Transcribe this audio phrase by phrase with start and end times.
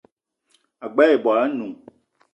[0.85, 1.73] Ag͡bela ibwal anoun